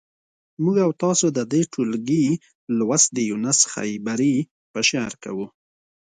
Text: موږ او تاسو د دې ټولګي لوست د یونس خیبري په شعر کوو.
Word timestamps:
موږ 0.63 0.77
او 0.85 0.91
تاسو 1.03 1.25
د 1.37 1.39
دې 1.51 1.61
ټولګي 1.73 2.25
لوست 2.77 3.07
د 3.13 3.17
یونس 3.29 3.59
خیبري 3.73 4.35
په 4.71 4.79
شعر 4.89 5.13
کوو. 5.23 5.47